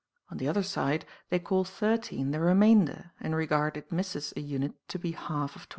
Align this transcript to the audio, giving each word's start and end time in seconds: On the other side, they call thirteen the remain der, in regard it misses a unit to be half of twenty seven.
On 0.31 0.37
the 0.37 0.47
other 0.47 0.63
side, 0.63 1.05
they 1.29 1.37
call 1.37 1.63
thirteen 1.63 2.31
the 2.31 2.39
remain 2.39 2.85
der, 2.85 3.11
in 3.19 3.35
regard 3.35 3.77
it 3.77 3.91
misses 3.91 4.33
a 4.35 4.39
unit 4.39 4.73
to 4.87 4.97
be 4.97 5.11
half 5.11 5.49
of 5.49 5.49
twenty 5.49 5.59
seven. 5.59 5.67